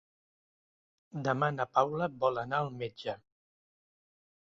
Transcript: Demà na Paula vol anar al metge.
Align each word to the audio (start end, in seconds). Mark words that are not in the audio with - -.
Demà 1.27 1.51
na 1.59 1.69
Paula 1.75 2.09
vol 2.25 2.43
anar 2.47 2.65
al 2.65 2.75
metge. 2.83 3.19